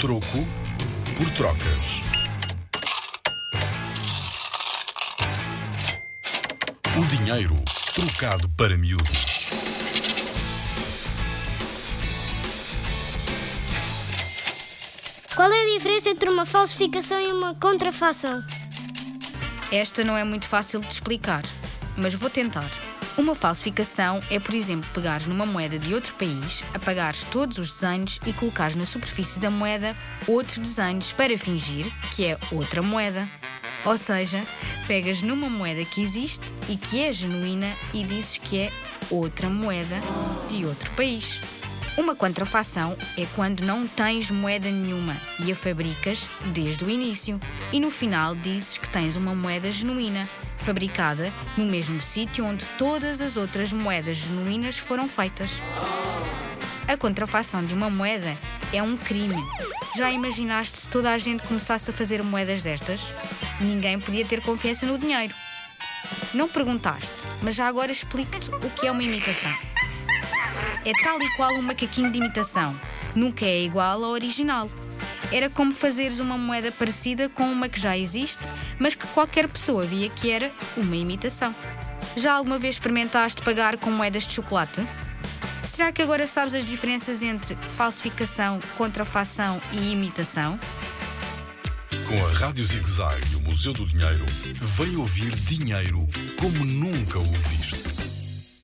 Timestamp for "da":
29.38-29.50